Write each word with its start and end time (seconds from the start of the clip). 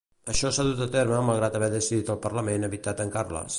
Això 0.31 0.49
s'ha 0.55 0.63
dut 0.67 0.81
a 0.85 0.87
terme 0.95 1.19
malgrat 1.27 1.59
haver 1.59 1.71
decidit 1.75 2.11
al 2.15 2.21
Parlament 2.27 2.69
evitar 2.71 2.99
tancar-les. 3.03 3.49